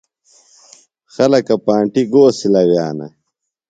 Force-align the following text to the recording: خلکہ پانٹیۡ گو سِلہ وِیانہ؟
خلکہ 1.13 1.55
پانٹیۡ 1.65 2.07
گو 2.11 2.23
سِلہ 2.37 2.61
وِیانہ؟ 2.69 3.07